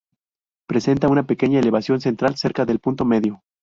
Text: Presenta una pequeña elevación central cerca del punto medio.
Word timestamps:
Presenta 0.67 1.09
una 1.09 1.27
pequeña 1.27 1.59
elevación 1.59 2.01
central 2.01 2.35
cerca 2.35 2.65
del 2.65 2.79
punto 2.79 3.05
medio. 3.05 3.43